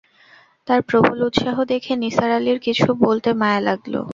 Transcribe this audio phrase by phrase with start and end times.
[0.67, 3.93] তার প্রবল উৎসাহ দেখে নিসার আলির কিছু বলতে মায়া লাগল!